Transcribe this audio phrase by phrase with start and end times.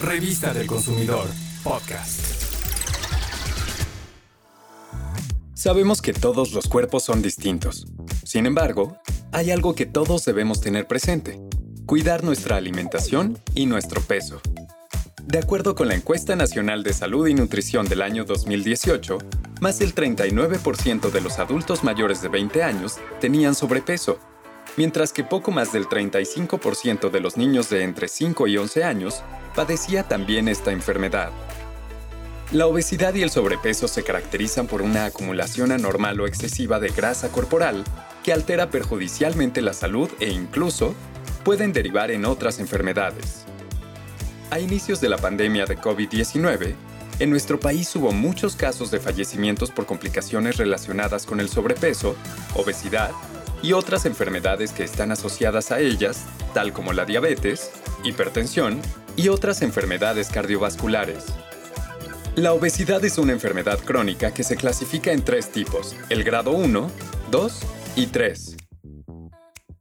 [0.00, 1.26] Revista del Consumidor,
[1.62, 2.20] podcast.
[5.52, 7.86] Sabemos que todos los cuerpos son distintos.
[8.24, 8.96] Sin embargo,
[9.30, 11.38] hay algo que todos debemos tener presente.
[11.84, 14.40] Cuidar nuestra alimentación y nuestro peso.
[15.26, 19.18] De acuerdo con la encuesta nacional de salud y nutrición del año 2018,
[19.60, 24.18] más del 39% de los adultos mayores de 20 años tenían sobrepeso,
[24.78, 29.22] mientras que poco más del 35% de los niños de entre 5 y 11 años
[29.54, 31.30] padecía también esta enfermedad.
[32.52, 37.30] La obesidad y el sobrepeso se caracterizan por una acumulación anormal o excesiva de grasa
[37.30, 37.84] corporal
[38.24, 40.94] que altera perjudicialmente la salud e incluso
[41.44, 43.44] pueden derivar en otras enfermedades.
[44.50, 46.74] A inicios de la pandemia de COVID-19,
[47.20, 52.16] en nuestro país hubo muchos casos de fallecimientos por complicaciones relacionadas con el sobrepeso,
[52.54, 53.12] obesidad
[53.62, 57.70] y otras enfermedades que están asociadas a ellas, tal como la diabetes,
[58.02, 58.80] hipertensión
[59.20, 61.26] y otras enfermedades cardiovasculares.
[62.36, 66.90] La obesidad es una enfermedad crónica que se clasifica en tres tipos, el grado 1,
[67.30, 67.60] 2
[67.96, 68.56] y 3.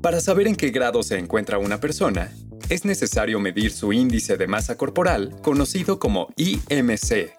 [0.00, 2.30] Para saber en qué grado se encuentra una persona,
[2.68, 7.32] es necesario medir su índice de masa corporal, conocido como IMC.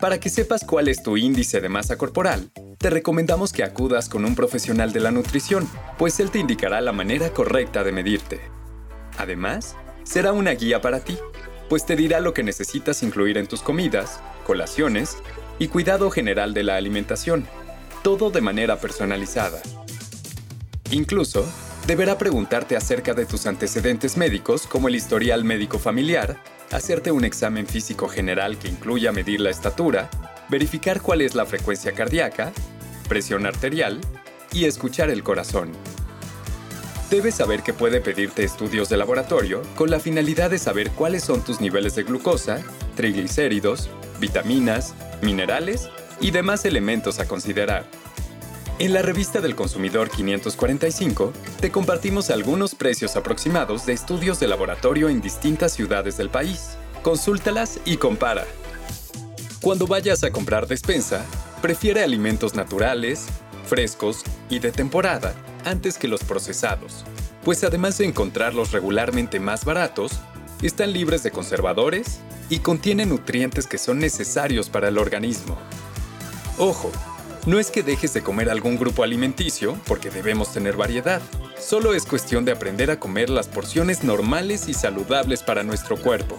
[0.00, 4.24] Para que sepas cuál es tu índice de masa corporal, te recomendamos que acudas con
[4.24, 8.40] un profesional de la nutrición, pues él te indicará la manera correcta de medirte.
[9.18, 11.18] Además, será una guía para ti,
[11.68, 15.16] pues te dirá lo que necesitas incluir en tus comidas, colaciones
[15.58, 17.46] y cuidado general de la alimentación,
[18.02, 19.62] todo de manera personalizada.
[20.90, 21.46] Incluso,
[21.86, 26.36] deberá preguntarte acerca de tus antecedentes médicos como el historial médico familiar,
[26.70, 30.10] hacerte un examen físico general que incluya medir la estatura,
[30.48, 32.52] verificar cuál es la frecuencia cardíaca,
[33.08, 34.00] presión arterial
[34.52, 35.72] y escuchar el corazón.
[37.12, 41.44] Debes saber que puede pedirte estudios de laboratorio con la finalidad de saber cuáles son
[41.44, 42.62] tus niveles de glucosa,
[42.96, 45.90] triglicéridos, vitaminas, minerales
[46.22, 47.84] y demás elementos a considerar.
[48.78, 55.10] En la revista del consumidor 545 te compartimos algunos precios aproximados de estudios de laboratorio
[55.10, 56.78] en distintas ciudades del país.
[57.02, 58.46] Consúltalas y compara.
[59.60, 61.26] Cuando vayas a comprar despensa,
[61.60, 63.26] prefiere alimentos naturales,
[63.66, 67.04] frescos y de temporada antes que los procesados,
[67.44, 70.12] pues además de encontrarlos regularmente más baratos,
[70.62, 75.58] están libres de conservadores y contienen nutrientes que son necesarios para el organismo.
[76.58, 76.92] Ojo,
[77.46, 81.20] no es que dejes de comer algún grupo alimenticio, porque debemos tener variedad.
[81.58, 86.38] Solo es cuestión de aprender a comer las porciones normales y saludables para nuestro cuerpo.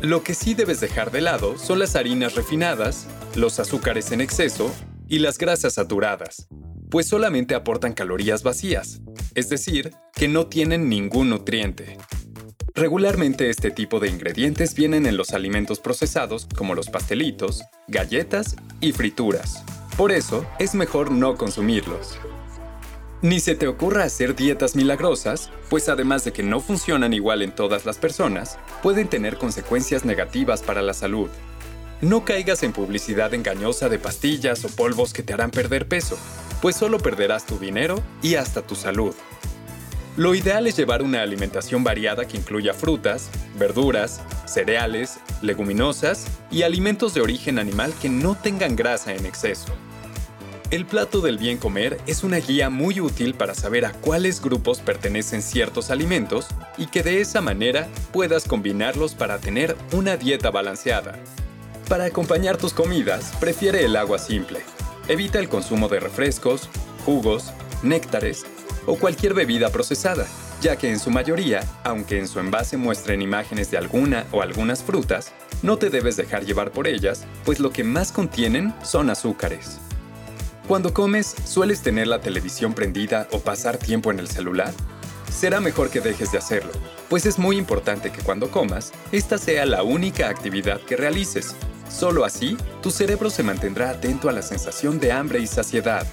[0.00, 4.74] Lo que sí debes dejar de lado son las harinas refinadas, los azúcares en exceso
[5.08, 6.48] y las grasas saturadas,
[6.90, 9.00] pues solamente aportan calorías vacías,
[9.34, 11.98] es decir, que no tienen ningún nutriente.
[12.74, 18.92] Regularmente este tipo de ingredientes vienen en los alimentos procesados como los pastelitos, galletas y
[18.92, 19.64] frituras.
[19.96, 22.18] Por eso, es mejor no consumirlos.
[23.22, 27.54] Ni se te ocurra hacer dietas milagrosas, pues además de que no funcionan igual en
[27.54, 31.30] todas las personas, pueden tener consecuencias negativas para la salud.
[32.02, 36.18] No caigas en publicidad engañosa de pastillas o polvos que te harán perder peso,
[36.60, 39.14] pues solo perderás tu dinero y hasta tu salud.
[40.18, 47.14] Lo ideal es llevar una alimentación variada que incluya frutas, verduras, cereales, leguminosas y alimentos
[47.14, 49.74] de origen animal que no tengan grasa en exceso.
[50.70, 54.80] El plato del bien comer es una guía muy útil para saber a cuáles grupos
[54.80, 61.18] pertenecen ciertos alimentos y que de esa manera puedas combinarlos para tener una dieta balanceada.
[61.88, 64.60] Para acompañar tus comidas, prefiere el agua simple.
[65.06, 66.68] Evita el consumo de refrescos,
[67.04, 67.52] jugos,
[67.84, 68.44] néctares
[68.86, 70.26] o cualquier bebida procesada,
[70.60, 74.82] ya que en su mayoría, aunque en su envase muestren imágenes de alguna o algunas
[74.82, 75.32] frutas,
[75.62, 79.78] no te debes dejar llevar por ellas, pues lo que más contienen son azúcares.
[80.66, 84.72] Cuando comes, ¿sueles tener la televisión prendida o pasar tiempo en el celular?
[85.30, 86.72] Será mejor que dejes de hacerlo,
[87.08, 91.54] pues es muy importante que cuando comas, esta sea la única actividad que realices.
[91.90, 96.06] Solo así, tu cerebro se mantendrá atento a la sensación de hambre y saciedad.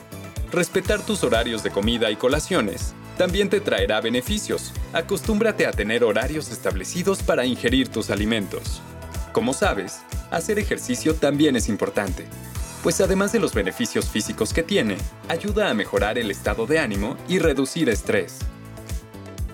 [0.51, 4.71] Respetar tus horarios de comida y colaciones también te traerá beneficios.
[4.91, 8.81] Acostúmbrate a tener horarios establecidos para ingerir tus alimentos.
[9.31, 9.99] Como sabes,
[10.31, 12.25] hacer ejercicio también es importante
[12.83, 14.97] pues además de los beneficios físicos que tiene,
[15.29, 18.39] ayuda a mejorar el estado de ánimo y reducir estrés.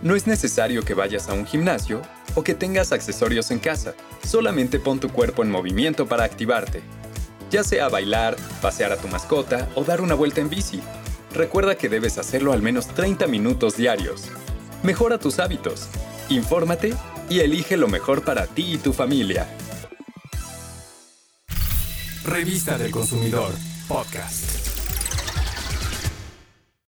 [0.02, 2.02] No es necesario que vayas a un gimnasio
[2.36, 6.82] o que tengas accesorios en casa, solamente pon tu cuerpo en movimiento para activarte.
[7.52, 10.82] Ya sea bailar, pasear a tu mascota o dar una vuelta en bici.
[11.34, 14.30] Recuerda que debes hacerlo al menos 30 minutos diarios.
[14.84, 15.88] Mejora tus hábitos,
[16.30, 16.94] infórmate
[17.30, 19.48] y elige lo mejor para ti y tu familia.
[22.24, 23.52] Revista del Consumidor,
[23.88, 24.59] podcast.